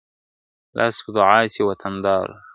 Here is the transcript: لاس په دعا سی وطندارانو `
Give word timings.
لاس 0.77 0.95
په 1.05 1.09
دعا 1.15 1.39
سی 1.53 1.61
وطندارانو 1.69 2.35
` 2.39 2.41